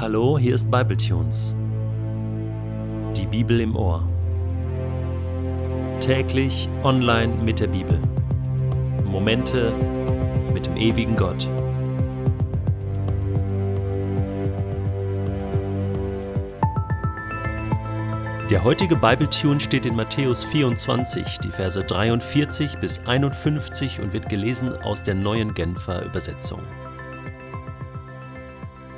Hallo, 0.00 0.38
hier 0.38 0.54
ist 0.54 0.70
Bibletunes. 0.70 1.54
Die 3.14 3.26
Bibel 3.26 3.60
im 3.60 3.76
Ohr. 3.76 4.02
Täglich 6.00 6.70
online 6.84 7.34
mit 7.44 7.60
der 7.60 7.66
Bibel. 7.66 8.00
Momente 9.04 9.74
mit 10.54 10.64
dem 10.64 10.78
ewigen 10.78 11.16
Gott. 11.16 11.46
Der 18.48 18.64
heutige 18.64 18.96
Bibletune 18.96 19.60
steht 19.60 19.84
in 19.84 19.96
Matthäus 19.96 20.44
24, 20.44 21.40
die 21.40 21.48
Verse 21.48 21.84
43 21.84 22.78
bis 22.78 23.06
51 23.06 24.00
und 24.00 24.14
wird 24.14 24.30
gelesen 24.30 24.72
aus 24.80 25.02
der 25.02 25.14
neuen 25.14 25.52
Genfer 25.52 26.06
Übersetzung. 26.06 26.60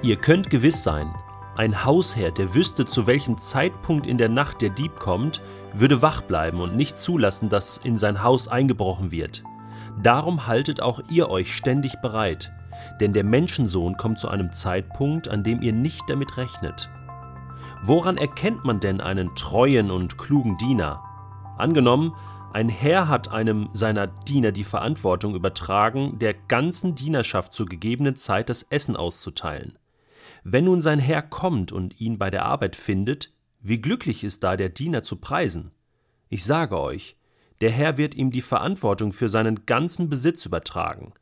Ihr 0.02 0.16
könnt 0.16 0.50
gewiss 0.50 0.82
sein, 0.82 1.14
ein 1.56 1.84
Hausherr, 1.84 2.32
der 2.32 2.56
wüsste, 2.56 2.86
zu 2.86 3.06
welchem 3.06 3.38
Zeitpunkt 3.38 4.08
in 4.08 4.18
der 4.18 4.28
Nacht 4.28 4.60
der 4.60 4.70
Dieb 4.70 4.98
kommt, 4.98 5.40
würde 5.74 6.02
wach 6.02 6.22
bleiben 6.22 6.60
und 6.60 6.74
nicht 6.74 6.98
zulassen, 6.98 7.48
dass 7.48 7.78
in 7.78 7.98
sein 7.98 8.24
Haus 8.24 8.48
eingebrochen 8.48 9.12
wird. 9.12 9.44
Darum 10.02 10.48
haltet 10.48 10.82
auch 10.82 11.00
ihr 11.08 11.30
euch 11.30 11.54
ständig 11.54 12.00
bereit, 12.02 12.52
denn 13.00 13.12
der 13.12 13.22
Menschensohn 13.22 13.96
kommt 13.96 14.18
zu 14.18 14.28
einem 14.28 14.52
Zeitpunkt, 14.52 15.28
an 15.28 15.44
dem 15.44 15.62
ihr 15.62 15.72
nicht 15.72 16.02
damit 16.08 16.36
rechnet. 16.36 16.90
Woran 17.82 18.16
erkennt 18.16 18.64
man 18.64 18.80
denn 18.80 19.00
einen 19.00 19.32
treuen 19.36 19.92
und 19.92 20.18
klugen 20.18 20.56
Diener? 20.56 21.00
Angenommen, 21.58 22.12
ein 22.52 22.68
Herr 22.68 23.08
hat 23.08 23.30
einem 23.30 23.68
seiner 23.72 24.08
Diener 24.08 24.50
die 24.50 24.64
Verantwortung 24.64 25.36
übertragen, 25.36 26.18
der 26.18 26.34
ganzen 26.34 26.96
Dienerschaft 26.96 27.52
zur 27.52 27.66
gegebenen 27.66 28.16
Zeit 28.16 28.48
das 28.48 28.62
Essen 28.64 28.96
auszuteilen. 28.96 29.78
Wenn 30.44 30.64
nun 30.64 30.80
sein 30.80 30.98
Herr 30.98 31.22
kommt 31.22 31.72
und 31.72 32.00
ihn 32.00 32.18
bei 32.18 32.30
der 32.30 32.44
Arbeit 32.44 32.74
findet, 32.76 33.32
wie 33.60 33.80
glücklich 33.80 34.24
ist 34.24 34.42
da 34.42 34.56
der 34.56 34.68
Diener 34.68 35.02
zu 35.02 35.16
preisen. 35.16 35.70
Ich 36.28 36.44
sage 36.44 36.80
euch, 36.80 37.16
der 37.60 37.70
Herr 37.70 37.96
wird 37.96 38.16
ihm 38.16 38.30
die 38.30 38.42
Verantwortung 38.42 39.12
für 39.12 39.28
seinen 39.28 39.66
ganzen 39.66 40.08
Besitz 40.08 40.44
übertragen. 40.46 41.12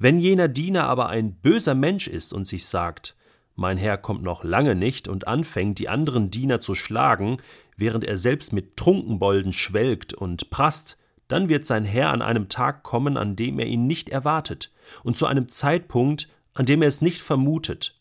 Wenn 0.00 0.18
jener 0.18 0.48
Diener 0.48 0.84
aber 0.84 1.08
ein 1.08 1.34
böser 1.34 1.74
Mensch 1.74 2.08
ist 2.08 2.32
und 2.32 2.46
sich 2.46 2.66
sagt, 2.66 3.16
mein 3.54 3.78
Herr 3.78 3.96
kommt 3.98 4.22
noch 4.22 4.44
lange 4.44 4.74
nicht 4.74 5.08
und 5.08 5.26
anfängt, 5.28 5.78
die 5.78 5.88
anderen 5.88 6.30
Diener 6.30 6.60
zu 6.60 6.74
schlagen, 6.74 7.38
während 7.76 8.04
er 8.04 8.16
selbst 8.16 8.52
mit 8.52 8.76
Trunkenbolden 8.76 9.52
schwelgt 9.52 10.14
und 10.14 10.50
prasst, 10.50 10.96
dann 11.26 11.48
wird 11.48 11.64
sein 11.64 11.84
Herr 11.84 12.10
an 12.10 12.22
einem 12.22 12.48
Tag 12.48 12.82
kommen, 12.82 13.16
an 13.16 13.36
dem 13.36 13.58
er 13.58 13.66
ihn 13.66 13.86
nicht 13.86 14.08
erwartet, 14.08 14.72
und 15.04 15.16
zu 15.16 15.26
einem 15.26 15.48
Zeitpunkt, 15.48 16.28
an 16.54 16.66
dem 16.66 16.82
er 16.82 16.88
es 16.88 17.02
nicht 17.02 17.20
vermutet, 17.20 17.97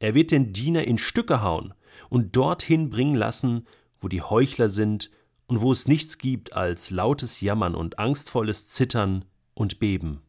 er 0.00 0.14
wird 0.14 0.32
den 0.32 0.52
Diener 0.52 0.84
in 0.84 0.98
Stücke 0.98 1.42
hauen 1.42 1.74
und 2.08 2.34
dorthin 2.34 2.90
bringen 2.90 3.14
lassen, 3.14 3.66
wo 4.00 4.08
die 4.08 4.22
Heuchler 4.22 4.68
sind 4.68 5.10
und 5.46 5.60
wo 5.60 5.70
es 5.70 5.86
nichts 5.86 6.18
gibt 6.18 6.54
als 6.54 6.90
lautes 6.90 7.40
Jammern 7.40 7.74
und 7.74 7.98
angstvolles 7.98 8.66
Zittern 8.66 9.24
und 9.54 9.78
Beben. 9.78 10.22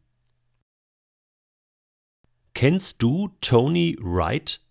Kennst 2.53 3.02
du 3.02 3.30
Tony 3.39 3.97
Wright? 4.02 4.61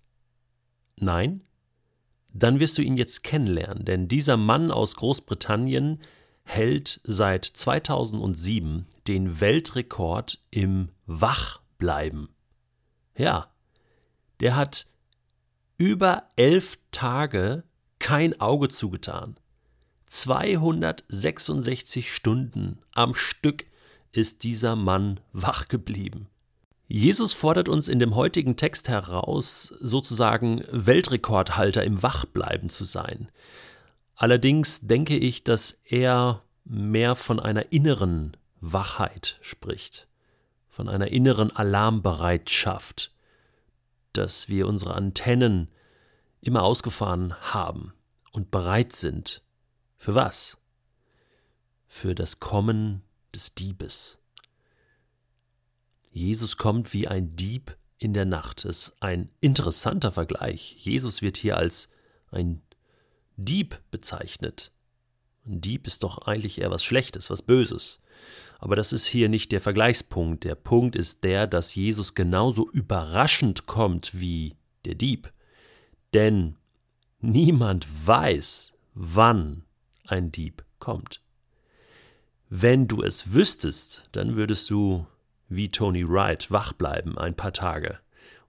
Nein? 0.96 1.42
Dann 2.32 2.60
wirst 2.60 2.76
du 2.76 2.82
ihn 2.82 2.96
jetzt 2.96 3.24
kennenlernen, 3.24 3.84
denn 3.84 4.06
dieser 4.06 4.36
Mann 4.36 4.70
aus 4.70 4.96
Großbritannien 4.96 6.00
hält 6.42 7.00
seit 7.04 7.44
2007 7.44 8.86
den 9.08 9.40
Weltrekord 9.40 10.38
im 10.50 10.90
Wachbleiben. 11.06 12.28
Ja, 13.16 13.50
der 14.40 14.56
hat 14.56 14.89
über 15.80 16.22
elf 16.36 16.78
Tage 16.92 17.64
kein 17.98 18.38
Auge 18.38 18.68
zugetan. 18.68 19.34
266 20.08 22.14
Stunden 22.14 22.78
am 22.92 23.14
Stück 23.14 23.64
ist 24.12 24.44
dieser 24.44 24.76
Mann 24.76 25.20
wach 25.32 25.68
geblieben. 25.68 26.28
Jesus 26.86 27.32
fordert 27.32 27.70
uns 27.70 27.88
in 27.88 27.98
dem 27.98 28.14
heutigen 28.14 28.56
Text 28.56 28.90
heraus, 28.90 29.72
sozusagen 29.80 30.62
Weltrekordhalter 30.70 31.82
im 31.82 32.02
Wachbleiben 32.02 32.68
zu 32.68 32.84
sein. 32.84 33.30
Allerdings 34.16 34.82
denke 34.82 35.16
ich, 35.16 35.44
dass 35.44 35.80
er 35.84 36.42
mehr 36.66 37.14
von 37.14 37.40
einer 37.40 37.72
inneren 37.72 38.36
Wachheit 38.60 39.38
spricht, 39.40 40.08
von 40.68 40.90
einer 40.90 41.08
inneren 41.08 41.56
Alarmbereitschaft, 41.56 43.12
dass 44.12 44.48
wir 44.48 44.66
unsere 44.66 44.94
Antennen 44.94 45.68
immer 46.40 46.62
ausgefahren 46.62 47.34
haben 47.40 47.92
und 48.32 48.50
bereit 48.50 48.94
sind. 48.94 49.42
Für 49.96 50.14
was? 50.14 50.58
Für 51.86 52.14
das 52.14 52.40
Kommen 52.40 53.02
des 53.34 53.54
Diebes. 53.54 54.18
Jesus 56.12 56.56
kommt 56.56 56.92
wie 56.92 57.06
ein 57.06 57.36
Dieb 57.36 57.76
in 57.98 58.14
der 58.14 58.24
Nacht. 58.24 58.64
Das 58.64 58.88
ist 58.88 58.96
ein 59.00 59.30
interessanter 59.40 60.10
Vergleich. 60.10 60.76
Jesus 60.78 61.22
wird 61.22 61.36
hier 61.36 61.56
als 61.56 61.88
ein 62.30 62.62
Dieb 63.36 63.80
bezeichnet. 63.90 64.72
Ein 65.46 65.60
Dieb 65.60 65.86
ist 65.86 66.02
doch 66.02 66.18
eigentlich 66.18 66.60
eher 66.60 66.70
was 66.70 66.84
Schlechtes, 66.84 67.30
was 67.30 67.42
Böses. 67.42 68.00
Aber 68.58 68.76
das 68.76 68.92
ist 68.92 69.06
hier 69.06 69.28
nicht 69.28 69.52
der 69.52 69.60
Vergleichspunkt. 69.60 70.44
Der 70.44 70.54
Punkt 70.54 70.96
ist 70.96 71.24
der, 71.24 71.46
dass 71.46 71.74
Jesus 71.74 72.14
genauso 72.14 72.70
überraschend 72.70 73.66
kommt 73.66 74.20
wie 74.20 74.56
der 74.84 74.94
Dieb. 74.94 75.32
Denn 76.12 76.56
niemand 77.20 77.86
weiß, 78.06 78.72
wann 78.94 79.64
ein 80.06 80.30
Dieb 80.30 80.64
kommt. 80.78 81.22
Wenn 82.48 82.88
du 82.88 83.02
es 83.02 83.32
wüsstest, 83.32 84.04
dann 84.12 84.36
würdest 84.36 84.68
du 84.70 85.06
wie 85.48 85.70
Tony 85.70 86.08
Wright 86.08 86.50
wach 86.50 86.72
bleiben 86.72 87.16
ein 87.18 87.34
paar 87.34 87.52
Tage 87.52 87.98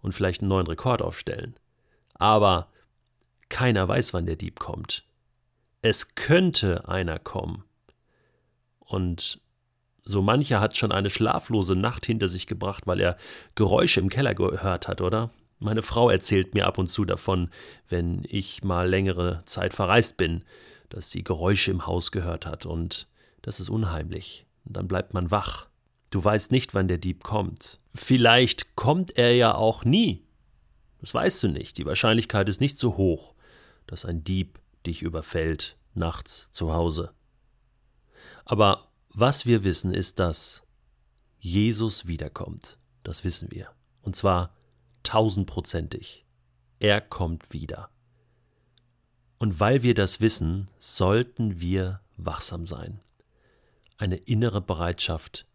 und 0.01 0.13
vielleicht 0.13 0.41
einen 0.41 0.49
neuen 0.49 0.67
Rekord 0.67 1.01
aufstellen. 1.01 1.55
Aber 2.15 2.69
keiner 3.49 3.87
weiß, 3.87 4.13
wann 4.13 4.25
der 4.25 4.35
Dieb 4.35 4.59
kommt. 4.59 5.05
Es 5.81 6.15
könnte 6.15 6.87
einer 6.87 7.19
kommen. 7.19 7.63
Und 8.79 9.41
so 10.03 10.21
mancher 10.21 10.59
hat 10.59 10.77
schon 10.77 10.91
eine 10.91 11.09
schlaflose 11.09 11.75
Nacht 11.75 12.05
hinter 12.05 12.27
sich 12.27 12.47
gebracht, 12.47 12.87
weil 12.87 12.99
er 12.99 13.17
Geräusche 13.55 13.99
im 13.99 14.09
Keller 14.09 14.33
gehört 14.33 14.87
hat, 14.87 15.01
oder? 15.01 15.29
Meine 15.59 15.83
Frau 15.83 16.09
erzählt 16.09 16.55
mir 16.55 16.65
ab 16.65 16.79
und 16.79 16.87
zu 16.87 17.05
davon, 17.05 17.51
wenn 17.87 18.25
ich 18.27 18.63
mal 18.63 18.89
längere 18.89 19.43
Zeit 19.45 19.73
verreist 19.73 20.17
bin, 20.17 20.43
dass 20.89 21.11
sie 21.11 21.23
Geräusche 21.23 21.69
im 21.69 21.85
Haus 21.85 22.11
gehört 22.11 22.45
hat 22.45 22.65
und 22.65 23.07
das 23.43 23.59
ist 23.59 23.69
unheimlich. 23.69 24.45
Und 24.65 24.77
dann 24.77 24.87
bleibt 24.87 25.13
man 25.13 25.31
wach. 25.31 25.67
Du 26.09 26.23
weißt 26.23 26.51
nicht, 26.51 26.73
wann 26.73 26.87
der 26.87 26.97
Dieb 26.97 27.23
kommt. 27.23 27.79
Vielleicht 27.93 28.75
kommt 28.75 29.17
er 29.17 29.33
ja 29.33 29.53
auch 29.55 29.85
nie. 29.85 30.25
Das 30.99 31.13
weißt 31.13 31.43
du 31.43 31.47
nicht. 31.47 31.77
Die 31.77 31.85
Wahrscheinlichkeit 31.85 32.49
ist 32.49 32.61
nicht 32.61 32.77
so 32.77 32.97
hoch, 32.97 33.33
dass 33.87 34.05
ein 34.05 34.23
Dieb 34.23 34.59
dich 34.85 35.01
überfällt 35.01 35.77
nachts 35.93 36.47
zu 36.51 36.73
Hause. 36.73 37.11
Aber 38.45 38.90
was 39.13 39.45
wir 39.45 39.63
wissen, 39.63 39.93
ist, 39.93 40.19
dass 40.19 40.63
Jesus 41.39 42.07
wiederkommt. 42.07 42.77
Das 43.03 43.23
wissen 43.23 43.51
wir. 43.51 43.69
Und 44.01 44.15
zwar 44.15 44.55
tausendprozentig. 45.03 46.25
Er 46.79 47.01
kommt 47.01 47.53
wieder. 47.53 47.89
Und 49.37 49.59
weil 49.59 49.83
wir 49.83 49.93
das 49.93 50.21
wissen, 50.21 50.69
sollten 50.79 51.61
wir 51.61 52.01
wachsam 52.17 52.67
sein. 52.67 52.99
Eine 53.97 54.17
innere 54.17 54.61
Bereitschaft 54.61 55.47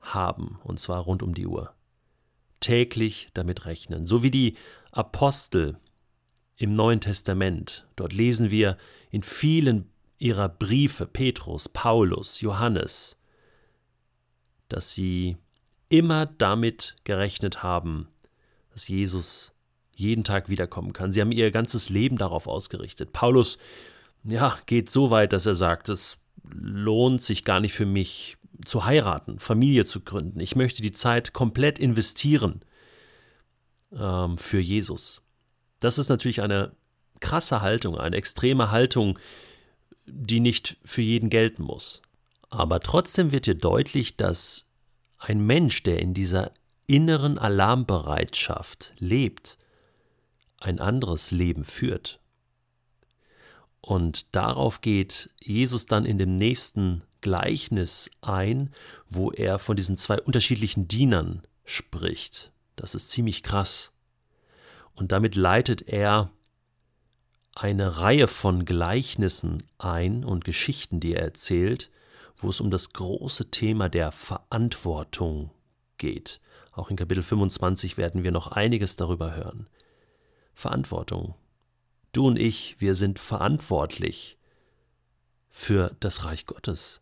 haben, 0.00 0.58
und 0.64 0.80
zwar 0.80 1.00
rund 1.00 1.22
um 1.22 1.34
die 1.34 1.46
Uhr. 1.46 1.74
Täglich 2.60 3.28
damit 3.34 3.66
rechnen. 3.66 4.06
So 4.06 4.22
wie 4.22 4.30
die 4.30 4.56
Apostel 4.92 5.78
im 6.56 6.74
Neuen 6.74 7.00
Testament. 7.00 7.86
Dort 7.96 8.12
lesen 8.12 8.50
wir 8.50 8.78
in 9.10 9.22
vielen 9.22 9.90
ihrer 10.24 10.48
Briefe, 10.48 11.06
Petrus, 11.06 11.68
Paulus, 11.68 12.40
Johannes, 12.40 13.18
dass 14.68 14.92
sie 14.92 15.36
immer 15.90 16.24
damit 16.24 16.96
gerechnet 17.04 17.62
haben, 17.62 18.08
dass 18.72 18.88
Jesus 18.88 19.52
jeden 19.94 20.24
Tag 20.24 20.48
wiederkommen 20.48 20.94
kann. 20.94 21.12
Sie 21.12 21.20
haben 21.20 21.30
ihr 21.30 21.50
ganzes 21.50 21.90
Leben 21.90 22.16
darauf 22.16 22.46
ausgerichtet. 22.46 23.12
Paulus, 23.12 23.58
ja, 24.24 24.56
geht 24.64 24.90
so 24.90 25.10
weit, 25.10 25.34
dass 25.34 25.44
er 25.44 25.54
sagt, 25.54 25.90
es 25.90 26.16
lohnt 26.42 27.20
sich 27.20 27.44
gar 27.44 27.60
nicht 27.60 27.74
für 27.74 27.86
mich 27.86 28.38
zu 28.64 28.86
heiraten, 28.86 29.38
Familie 29.38 29.84
zu 29.84 30.00
gründen. 30.00 30.40
Ich 30.40 30.56
möchte 30.56 30.80
die 30.80 30.92
Zeit 30.92 31.34
komplett 31.34 31.78
investieren 31.78 32.62
ähm, 33.92 34.38
für 34.38 34.58
Jesus. 34.58 35.22
Das 35.80 35.98
ist 35.98 36.08
natürlich 36.08 36.40
eine 36.40 36.72
krasse 37.20 37.60
Haltung, 37.60 37.98
eine 37.98 38.16
extreme 38.16 38.70
Haltung, 38.70 39.18
die 40.06 40.40
nicht 40.40 40.76
für 40.84 41.02
jeden 41.02 41.30
gelten 41.30 41.62
muss. 41.62 42.02
Aber 42.50 42.80
trotzdem 42.80 43.32
wird 43.32 43.46
dir 43.46 43.54
deutlich, 43.54 44.16
dass 44.16 44.66
ein 45.18 45.40
Mensch, 45.40 45.82
der 45.82 46.00
in 46.00 46.14
dieser 46.14 46.52
inneren 46.86 47.38
Alarmbereitschaft 47.38 48.94
lebt, 48.98 49.58
ein 50.60 50.78
anderes 50.78 51.30
Leben 51.30 51.64
führt. 51.64 52.20
Und 53.80 54.34
darauf 54.34 54.80
geht 54.80 55.30
Jesus 55.42 55.86
dann 55.86 56.06
in 56.06 56.18
dem 56.18 56.36
nächsten 56.36 57.02
Gleichnis 57.20 58.10
ein, 58.22 58.70
wo 59.08 59.30
er 59.30 59.58
von 59.58 59.76
diesen 59.76 59.96
zwei 59.96 60.20
unterschiedlichen 60.20 60.88
Dienern 60.88 61.42
spricht. 61.64 62.52
Das 62.76 62.94
ist 62.94 63.10
ziemlich 63.10 63.42
krass. 63.42 63.92
Und 64.94 65.12
damit 65.12 65.34
leitet 65.34 65.82
er 65.82 66.30
eine 67.54 67.98
Reihe 67.98 68.28
von 68.28 68.64
Gleichnissen 68.64 69.62
ein 69.78 70.24
und 70.24 70.44
Geschichten, 70.44 71.00
die 71.00 71.14
er 71.14 71.22
erzählt, 71.22 71.90
wo 72.36 72.50
es 72.50 72.60
um 72.60 72.70
das 72.70 72.92
große 72.92 73.50
Thema 73.50 73.88
der 73.88 74.12
Verantwortung 74.12 75.50
geht. 75.98 76.40
Auch 76.72 76.90
in 76.90 76.96
Kapitel 76.96 77.22
25 77.22 77.96
werden 77.96 78.24
wir 78.24 78.32
noch 78.32 78.48
einiges 78.48 78.96
darüber 78.96 79.36
hören. 79.36 79.68
Verantwortung. 80.54 81.34
Du 82.12 82.26
und 82.26 82.38
ich, 82.38 82.76
wir 82.80 82.94
sind 82.94 83.18
verantwortlich 83.18 84.36
für 85.50 85.94
das 86.00 86.24
Reich 86.24 86.46
Gottes. 86.46 87.00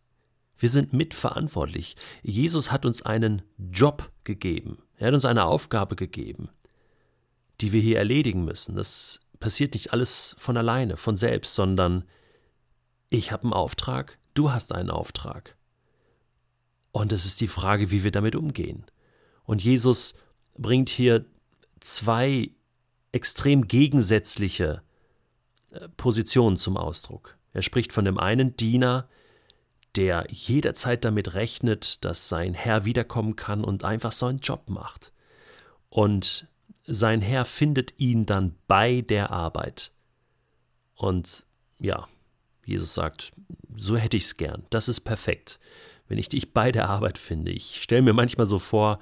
Wir 0.57 0.69
sind 0.69 0.93
mitverantwortlich. 0.93 1.95
Jesus 2.21 2.71
hat 2.71 2.85
uns 2.85 3.01
einen 3.01 3.41
Job 3.57 4.11
gegeben. 4.23 4.83
Er 4.97 5.07
hat 5.07 5.13
uns 5.13 5.25
eine 5.25 5.45
Aufgabe 5.45 5.95
gegeben, 5.95 6.49
die 7.61 7.73
wir 7.73 7.81
hier 7.81 7.97
erledigen 7.97 8.45
müssen. 8.45 8.75
Das 8.75 9.19
passiert 9.43 9.73
nicht 9.73 9.91
alles 9.91 10.37
von 10.39 10.55
alleine, 10.55 10.95
von 10.95 11.17
selbst, 11.17 11.53
sondern 11.53 12.05
ich 13.09 13.33
habe 13.33 13.43
einen 13.43 13.51
Auftrag, 13.51 14.17
du 14.35 14.53
hast 14.53 14.71
einen 14.71 14.89
Auftrag. 14.89 15.57
Und 16.93 17.11
es 17.11 17.25
ist 17.25 17.41
die 17.41 17.49
Frage, 17.49 17.91
wie 17.91 18.05
wir 18.05 18.11
damit 18.11 18.37
umgehen. 18.37 18.85
Und 19.43 19.61
Jesus 19.61 20.15
bringt 20.57 20.87
hier 20.87 21.25
zwei 21.81 22.51
extrem 23.11 23.67
gegensätzliche 23.67 24.81
äh, 25.71 25.89
Positionen 25.97 26.55
zum 26.55 26.77
Ausdruck. 26.77 27.35
Er 27.51 27.63
spricht 27.63 27.91
von 27.91 28.05
dem 28.05 28.17
einen 28.17 28.55
Diener, 28.55 29.09
der 29.97 30.25
jederzeit 30.29 31.03
damit 31.03 31.33
rechnet, 31.33 32.05
dass 32.05 32.29
sein 32.29 32.53
Herr 32.53 32.85
wiederkommen 32.85 33.35
kann 33.35 33.65
und 33.65 33.83
einfach 33.83 34.13
seinen 34.13 34.39
Job 34.39 34.69
macht. 34.69 35.11
Und 35.89 36.47
sein 36.85 37.21
Herr 37.21 37.45
findet 37.45 37.93
ihn 37.97 38.25
dann 38.25 38.55
bei 38.67 39.01
der 39.01 39.31
Arbeit. 39.31 39.91
Und 40.95 41.45
ja, 41.79 42.07
Jesus 42.65 42.93
sagt, 42.93 43.31
so 43.75 43.97
hätte 43.97 44.17
ich 44.17 44.23
es 44.23 44.37
gern. 44.37 44.65
Das 44.69 44.87
ist 44.87 45.01
perfekt, 45.01 45.59
wenn 46.07 46.17
ich 46.17 46.29
dich 46.29 46.53
bei 46.53 46.71
der 46.71 46.89
Arbeit 46.89 47.17
finde. 47.17 47.51
Ich 47.51 47.81
stelle 47.81 48.01
mir 48.01 48.13
manchmal 48.13 48.45
so 48.45 48.59
vor, 48.59 48.99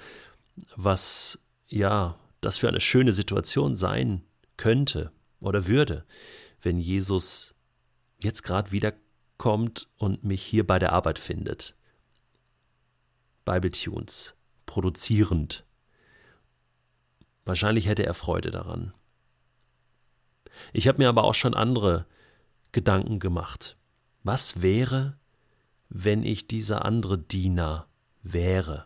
was 0.76 1.40
ja 1.68 2.18
das 2.42 2.58
für 2.58 2.68
eine 2.68 2.82
schöne 2.82 3.14
Situation 3.14 3.76
sein 3.76 4.24
könnte 4.58 5.12
oder 5.40 5.68
würde, 5.68 6.06
wenn 6.62 6.80
Jesus 6.80 7.56
jetzt 8.20 8.44
gerade 8.44 8.72
wiederkommt 8.72 9.88
und 9.98 10.24
mich 10.24 10.44
hier 10.44 10.66
bei 10.66 10.80
der 10.80 10.94
Arbeit 10.94 11.20
findet. 11.20 11.76
Bible 13.46 13.72
Tunes, 13.72 14.36
produzierend. 14.66 15.66
Wahrscheinlich 17.52 17.86
hätte 17.86 18.06
er 18.06 18.14
Freude 18.14 18.50
daran. 18.50 18.94
Ich 20.72 20.88
habe 20.88 21.00
mir 21.00 21.10
aber 21.10 21.26
auch 21.26 21.34
schon 21.34 21.54
andere 21.54 22.06
Gedanken 22.72 23.20
gemacht. 23.20 23.76
Was 24.24 24.62
wäre, 24.62 25.18
wenn 25.90 26.24
ich 26.24 26.48
dieser 26.48 26.86
andere 26.86 27.18
Diener 27.18 27.88
wäre? 28.24 28.86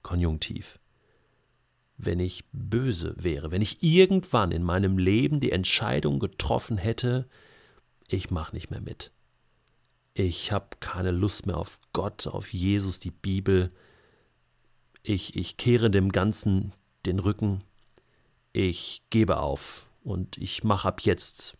Konjunktiv 0.00 0.78
wenn 1.98 2.18
ich 2.20 2.44
böse 2.52 3.14
wäre, 3.18 3.50
wenn 3.50 3.60
ich 3.60 3.82
irgendwann 3.82 4.52
in 4.52 4.62
meinem 4.62 4.96
Leben 4.98 5.40
die 5.40 5.52
Entscheidung 5.52 6.20
getroffen 6.20 6.78
hätte, 6.78 7.28
ich 8.06 8.30
mache 8.30 8.54
nicht 8.54 8.70
mehr 8.70 8.80
mit. 8.80 9.10
Ich 10.14 10.52
habe 10.52 10.76
keine 10.80 11.10
Lust 11.10 11.46
mehr 11.46 11.58
auf 11.58 11.80
Gott, 11.92 12.28
auf 12.28 12.52
Jesus, 12.52 13.00
die 13.00 13.10
Bibel. 13.10 13.72
Ich, 15.02 15.36
ich 15.36 15.56
kehre 15.56 15.90
dem 15.90 16.12
Ganzen 16.12 16.72
den 17.04 17.18
Rücken. 17.18 17.64
Ich 18.52 19.02
gebe 19.10 19.38
auf 19.38 19.86
und 20.02 20.38
ich 20.38 20.64
mache 20.64 20.88
ab 20.88 21.00
jetzt, 21.02 21.56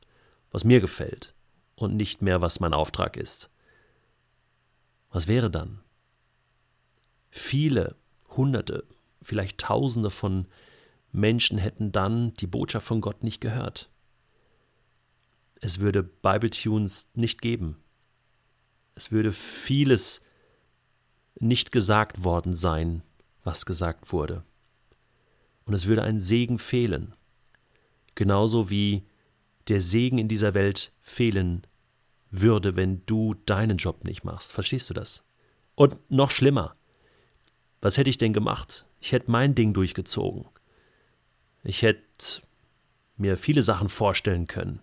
was 0.50 0.64
mir 0.64 0.80
gefällt 0.80 1.34
und 1.76 1.96
nicht 1.96 2.22
mehr, 2.22 2.40
was 2.40 2.60
mein 2.60 2.74
Auftrag 2.74 3.16
ist. 3.16 3.50
Was 5.10 5.28
wäre 5.28 5.50
dann? 5.50 5.80
Viele, 7.30 7.96
Hunderte, 8.36 8.84
vielleicht 9.22 9.58
Tausende 9.58 10.10
von 10.10 10.46
Menschen 11.12 11.58
hätten 11.58 11.92
dann 11.92 12.34
die 12.34 12.46
Botschaft 12.46 12.86
von 12.86 13.00
Gott 13.00 13.22
nicht 13.22 13.40
gehört. 13.40 13.90
Es 15.60 15.80
würde 15.80 16.02
Bible-Tunes 16.02 17.08
nicht 17.14 17.42
geben. 17.42 17.76
Es 18.94 19.10
würde 19.10 19.32
vieles 19.32 20.22
nicht 21.40 21.72
gesagt 21.72 22.24
worden 22.24 22.54
sein, 22.54 23.02
was 23.44 23.66
gesagt 23.66 24.12
wurde. 24.12 24.44
Und 25.68 25.74
es 25.74 25.84
würde 25.84 26.02
ein 26.02 26.18
Segen 26.18 26.58
fehlen. 26.58 27.14
Genauso 28.14 28.70
wie 28.70 29.04
der 29.68 29.82
Segen 29.82 30.16
in 30.16 30.26
dieser 30.26 30.54
Welt 30.54 30.92
fehlen 31.02 31.66
würde, 32.30 32.74
wenn 32.74 33.04
du 33.04 33.34
deinen 33.44 33.76
Job 33.76 34.02
nicht 34.04 34.24
machst. 34.24 34.54
Verstehst 34.54 34.88
du 34.88 34.94
das? 34.94 35.24
Und 35.74 36.10
noch 36.10 36.30
schlimmer. 36.30 36.74
Was 37.82 37.98
hätte 37.98 38.08
ich 38.08 38.16
denn 38.16 38.32
gemacht? 38.32 38.86
Ich 38.98 39.12
hätte 39.12 39.30
mein 39.30 39.54
Ding 39.54 39.74
durchgezogen. 39.74 40.46
Ich 41.62 41.82
hätte 41.82 42.40
mir 43.18 43.36
viele 43.36 43.62
Sachen 43.62 43.90
vorstellen 43.90 44.46
können. 44.46 44.80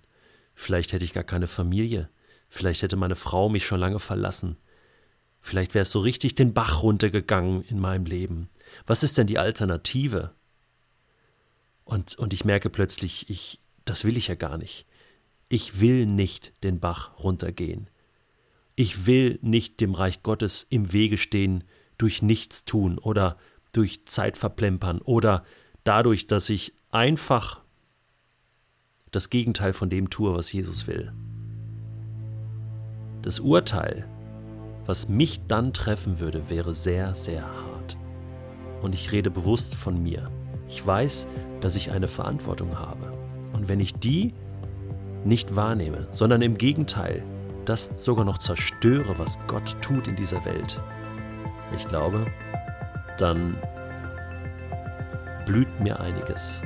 Vielleicht 0.54 0.94
hätte 0.94 1.04
ich 1.04 1.14
gar 1.14 1.24
keine 1.24 1.48
Familie. 1.48 2.10
Vielleicht 2.48 2.84
hätte 2.84 2.96
meine 2.96 3.16
Frau 3.16 3.50
mich 3.50 3.66
schon 3.66 3.80
lange 3.80 4.00
verlassen. 4.00 4.56
Vielleicht 5.42 5.74
wäre 5.74 5.82
es 5.82 5.92
so 5.92 6.00
richtig 6.02 6.36
den 6.36 6.54
Bach 6.54 6.84
runtergegangen 6.84 7.64
in 7.64 7.80
meinem 7.80 8.06
Leben. 8.06 8.50
Was 8.86 9.02
ist 9.02 9.18
denn 9.18 9.26
die 9.26 9.40
Alternative? 9.40 10.35
Und, 11.86 12.16
und 12.16 12.34
ich 12.34 12.44
merke 12.44 12.70
plötzlich, 12.70 13.30
ich, 13.30 13.62
das 13.86 14.04
will 14.04 14.18
ich 14.18 14.28
ja 14.28 14.36
gar 14.36 14.58
nicht. 14.58 14.86
Ich 15.48 15.80
will 15.80 16.06
nicht 16.08 16.52
den 16.64 16.80
Bach 16.80 17.18
runtergehen. 17.20 17.90
Ich 18.76 19.06
will 19.06 19.40
nicht 19.42 19.80
dem 19.80 19.94
Reich 19.94 20.24
Gottes 20.24 20.66
im 20.70 20.92
Wege 20.92 21.18
stehen 21.18 21.64
durch 21.98 22.22
Nichtstun 22.22 22.98
oder 22.98 23.38
durch 23.72 24.06
Zeit 24.06 24.38
verplempern 24.38 25.00
oder 25.00 25.46
dadurch, 25.84 26.28
dass 26.28 26.50
ich 26.50 26.74
einfach 26.92 27.62
das 29.12 29.30
Gegenteil 29.30 29.72
von 29.72 29.90
dem 29.90 30.10
tue, 30.10 30.34
was 30.34 30.52
Jesus 30.52 30.88
will. 30.88 31.14
Das 33.22 33.40
Urteil, 33.40 34.08
was 34.86 35.08
mich 35.08 35.42
dann 35.48 35.72
treffen 35.74 36.20
würde, 36.20 36.50
wäre 36.50 36.76
sehr, 36.76 37.16
sehr 37.16 37.46
hart. 37.46 37.98
Und 38.82 38.94
ich 38.94 39.12
rede 39.12 39.32
bewusst 39.32 39.74
von 39.74 40.02
mir. 40.02 40.30
Ich 40.76 40.86
weiß, 40.86 41.26
dass 41.62 41.78
ich 41.78 41.92
eine 41.92 42.10
Verantwortung 42.10 42.78
habe. 42.78 43.14
Und 43.54 43.70
wenn 43.70 43.80
ich 43.80 43.94
die 43.94 44.34
nicht 45.24 45.56
wahrnehme, 45.56 46.10
sondern 46.12 46.42
im 46.42 46.58
Gegenteil 46.58 47.24
das 47.64 48.04
sogar 48.04 48.26
noch 48.26 48.40
zerstöre, 48.40 49.18
was 49.18 49.40
Gott 49.48 49.78
tut 49.82 50.10
in 50.10 50.18
dieser 50.18 50.44
Welt, 50.44 50.82
ich 51.74 51.88
glaube, 51.88 52.26
dann 53.18 53.56
blüht 55.46 55.80
mir 55.80 55.98
einiges. 56.02 56.62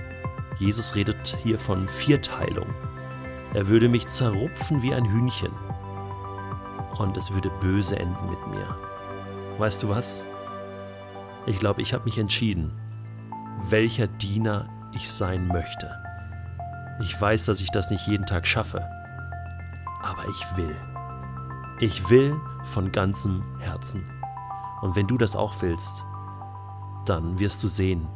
Jesus 0.58 0.96
redet 0.96 1.38
hier 1.44 1.60
von 1.60 1.88
Vierteilung. 1.88 2.74
Er 3.54 3.68
würde 3.68 3.90
mich 3.90 4.08
zerrupfen 4.08 4.82
wie 4.82 4.96
ein 4.96 5.06
Hühnchen. 5.06 5.52
Und 6.98 7.16
es 7.16 7.32
würde 7.32 7.52
böse 7.62 8.00
enden 8.00 8.28
mit 8.28 8.48
mir. 8.48 8.76
Weißt 9.60 9.84
du 9.84 9.90
was? 9.90 10.26
Ich 11.46 11.60
glaube, 11.60 11.84
ich 11.84 11.94
habe 11.94 12.06
mich 12.06 12.18
entschieden, 12.18 12.72
welcher 13.68 14.08
Diener 14.08 14.70
ich 14.94 15.12
sein 15.12 15.48
möchte. 15.48 15.96
Ich 17.02 17.20
weiß, 17.20 17.46
dass 17.46 17.62
ich 17.62 17.70
das 17.72 17.90
nicht 17.90 18.08
jeden 18.08 18.26
Tag 18.26 18.46
schaffe. 18.46 18.88
Aber 20.02 20.28
ich 20.30 20.58
will. 20.58 20.76
Ich 21.80 22.10
will 22.10 22.40
von 22.64 22.92
ganzem 22.92 23.44
Herzen. 23.60 24.04
Und 24.82 24.96
wenn 24.96 25.08
du 25.08 25.18
das 25.18 25.36
auch 25.36 25.62
willst, 25.62 26.06
dann 27.06 27.40
wirst 27.40 27.64
du 27.64 27.68
sehen, 27.68 28.08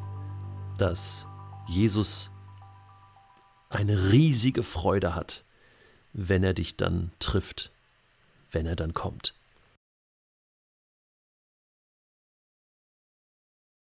dass 0.78 1.28
Jesus 1.68 2.32
eine 3.70 4.12
riesige 4.12 4.64
Freude 4.64 5.16
hat, 5.16 5.44
wenn 6.14 6.44
er 6.44 6.54
dich 6.54 6.78
dann 6.78 7.12
trifft, 7.20 7.72
wenn 8.52 8.66
er 8.66 8.76
dann 8.76 8.94
kommt. 8.94 9.34